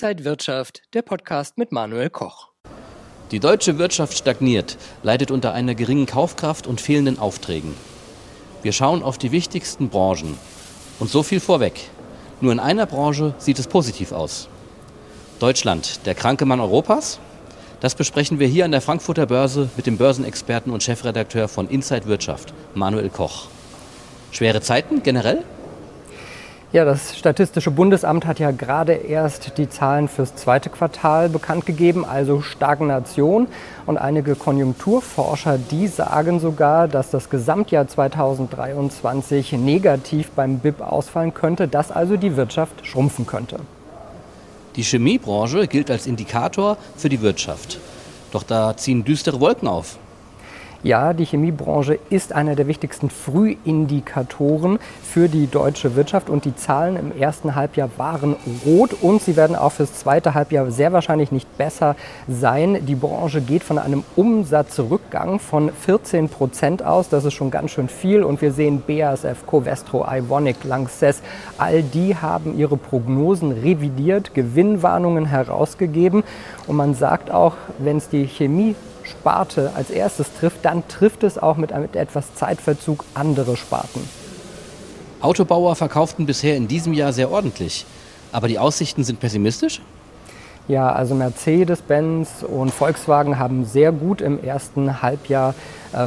[0.00, 2.50] Inside Wirtschaft, der Podcast mit Manuel Koch.
[3.32, 7.74] Die deutsche Wirtschaft stagniert, leidet unter einer geringen Kaufkraft und fehlenden Aufträgen.
[8.62, 10.38] Wir schauen auf die wichtigsten Branchen.
[11.00, 11.90] Und so viel vorweg.
[12.40, 14.48] Nur in einer Branche sieht es positiv aus.
[15.40, 17.18] Deutschland, der kranke Mann Europas?
[17.80, 22.06] Das besprechen wir hier an der Frankfurter Börse mit dem Börsenexperten und Chefredakteur von Inside
[22.06, 23.48] Wirtschaft, Manuel Koch.
[24.30, 25.42] Schwere Zeiten generell?
[26.70, 32.04] Ja, das Statistische Bundesamt hat ja gerade erst die Zahlen fürs zweite Quartal bekannt gegeben,
[32.04, 33.46] also Stagnation.
[33.86, 41.68] Und einige Konjunkturforscher, die sagen sogar, dass das Gesamtjahr 2023 negativ beim BIP ausfallen könnte,
[41.68, 43.60] dass also die Wirtschaft schrumpfen könnte.
[44.76, 47.78] Die Chemiebranche gilt als Indikator für die Wirtschaft.
[48.30, 49.96] Doch da ziehen düstere Wolken auf.
[50.84, 56.94] Ja, die Chemiebranche ist einer der wichtigsten Frühindikatoren für die deutsche Wirtschaft und die Zahlen
[56.94, 61.58] im ersten Halbjahr waren rot und sie werden auch fürs zweite Halbjahr sehr wahrscheinlich nicht
[61.58, 61.96] besser
[62.28, 62.86] sein.
[62.86, 67.08] Die Branche geht von einem Umsatzrückgang von 14 Prozent aus.
[67.08, 71.22] Das ist schon ganz schön viel und wir sehen BASF, Covestro, Ivonic, Lanxess,
[71.58, 76.22] all die haben ihre Prognosen revidiert, Gewinnwarnungen herausgegeben
[76.68, 78.76] und man sagt auch, wenn es die Chemie
[79.10, 84.08] Sparte als erstes trifft, dann trifft es auch mit, etwas Zeitverzug andere Sparten.
[85.20, 87.86] Autobauer verkauften bisher in diesem Jahr sehr ordentlich,
[88.30, 89.80] aber die Aussichten sind pessimistisch?
[90.68, 95.54] Ja, also Mercedes-Benz und Volkswagen haben sehr gut im ersten Halbjahr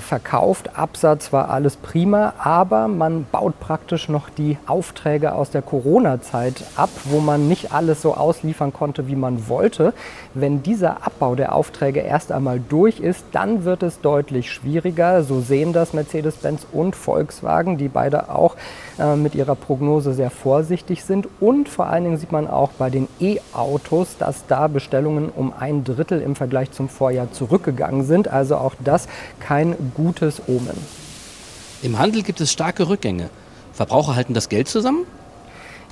[0.00, 0.76] verkauft.
[0.76, 6.90] Absatz war alles prima, aber man baut praktisch noch die Aufträge aus der Corona-Zeit ab,
[7.04, 9.92] wo man nicht alles so ausliefern konnte, wie man wollte.
[10.34, 15.22] Wenn dieser Abbau der Aufträge erst einmal durch ist, dann wird es deutlich schwieriger.
[15.22, 18.56] So sehen das Mercedes-Benz und Volkswagen, die beide auch
[18.98, 21.28] äh, mit ihrer Prognose sehr vorsichtig sind.
[21.40, 25.84] Und vor allen Dingen sieht man auch bei den E-Autos, dass da Bestellungen um ein
[25.84, 28.28] Drittel im Vergleich zum Vorjahr zurückgegangen sind.
[28.28, 29.08] Also auch das
[29.40, 30.76] kein gutes Omen.
[31.82, 33.30] Im Handel gibt es starke Rückgänge.
[33.72, 35.06] Verbraucher halten das Geld zusammen?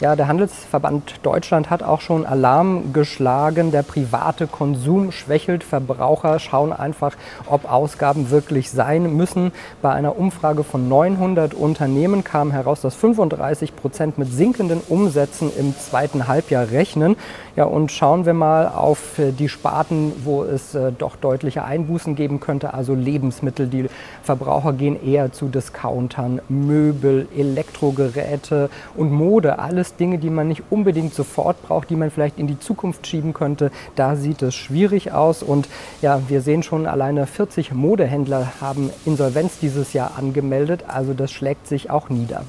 [0.00, 3.72] Ja, der Handelsverband Deutschland hat auch schon Alarm geschlagen.
[3.72, 5.64] Der private Konsum schwächelt.
[5.64, 7.16] Verbraucher schauen einfach,
[7.46, 9.50] ob Ausgaben wirklich sein müssen.
[9.82, 15.76] Bei einer Umfrage von 900 Unternehmen kam heraus, dass 35 Prozent mit sinkenden Umsätzen im
[15.76, 17.16] zweiten Halbjahr rechnen.
[17.56, 22.38] Ja, und schauen wir mal auf die Sparten, wo es äh, doch deutliche Einbußen geben
[22.38, 22.72] könnte.
[22.72, 23.66] Also Lebensmittel.
[23.66, 23.86] Die
[24.22, 29.58] Verbraucher gehen eher zu Discountern, Möbel, Elektrogeräte und Mode.
[29.58, 33.06] Alles alles Dinge, die man nicht unbedingt sofort braucht, die man vielleicht in die Zukunft
[33.06, 33.70] schieben könnte.
[33.96, 35.42] Da sieht es schwierig aus.
[35.42, 35.68] Und
[36.02, 40.84] ja, wir sehen schon, alleine 40 Modehändler haben Insolvenz dieses Jahr angemeldet.
[40.88, 42.44] Also das schlägt sich auch nieder.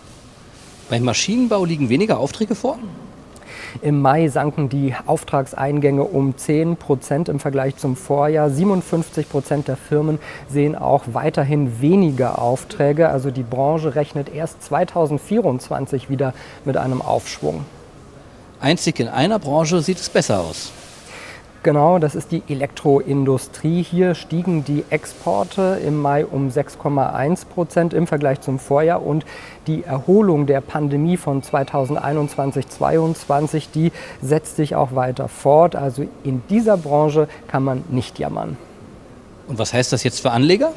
[0.89, 2.79] Beim Maschinenbau liegen weniger Aufträge vor?
[3.81, 8.49] Im Mai sanken die Auftragseingänge um 10 Prozent im Vergleich zum Vorjahr.
[8.49, 10.19] 57 Prozent der Firmen
[10.49, 13.09] sehen auch weiterhin weniger Aufträge.
[13.09, 16.33] Also die Branche rechnet erst 2024 wieder
[16.65, 17.65] mit einem Aufschwung.
[18.59, 20.71] Einzig in einer Branche sieht es besser aus.
[21.61, 23.83] Genau, das ist die Elektroindustrie.
[23.83, 29.25] Hier stiegen die Exporte im Mai um 6,1 Prozent im Vergleich zum Vorjahr und
[29.67, 35.75] die Erholung der Pandemie von 2021-22, die setzt sich auch weiter fort.
[35.75, 38.55] Also in dieser Branche kann man nicht jammern.
[39.49, 40.71] Und was heißt das jetzt für Anleger?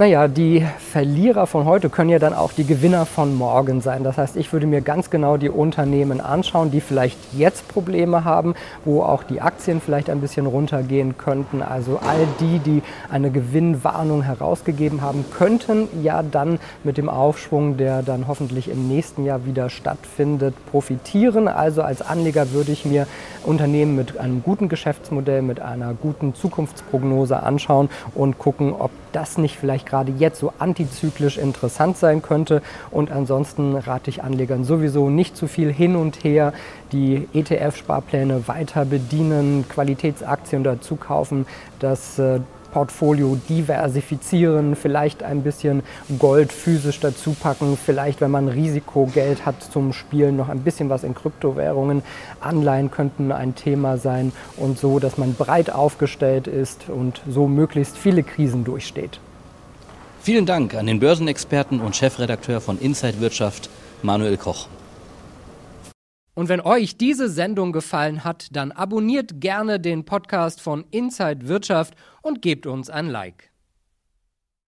[0.00, 4.02] Naja, die Verlierer von heute können ja dann auch die Gewinner von morgen sein.
[4.02, 8.54] Das heißt, ich würde mir ganz genau die Unternehmen anschauen, die vielleicht jetzt Probleme haben,
[8.86, 11.60] wo auch die Aktien vielleicht ein bisschen runtergehen könnten.
[11.60, 18.02] Also all die, die eine Gewinnwarnung herausgegeben haben, könnten ja dann mit dem Aufschwung, der
[18.02, 21.46] dann hoffentlich im nächsten Jahr wieder stattfindet, profitieren.
[21.46, 23.06] Also als Anleger würde ich mir
[23.44, 29.56] Unternehmen mit einem guten Geschäftsmodell, mit einer guten Zukunftsprognose anschauen und gucken, ob das nicht
[29.58, 32.62] vielleicht gerade jetzt so antizyklisch interessant sein könnte.
[32.90, 36.52] Und ansonsten rate ich Anlegern sowieso nicht zu viel hin und her,
[36.92, 41.46] die ETF-Sparpläne weiter bedienen, Qualitätsaktien dazu kaufen,
[41.78, 45.82] das äh, Portfolio diversifizieren, vielleicht ein bisschen
[46.18, 51.04] Gold physisch dazu packen, vielleicht, wenn man Risikogeld hat zum Spielen, noch ein bisschen was
[51.04, 52.02] in Kryptowährungen.
[52.40, 57.98] Anleihen könnten ein Thema sein und so, dass man breit aufgestellt ist und so möglichst
[57.98, 59.20] viele Krisen durchsteht.
[60.22, 63.70] Vielen Dank an den Börsenexperten und Chefredakteur von Inside Wirtschaft,
[64.02, 64.68] Manuel Koch.
[66.34, 71.94] Und wenn euch diese Sendung gefallen hat, dann abonniert gerne den Podcast von Inside Wirtschaft
[72.20, 73.49] und gebt uns ein Like.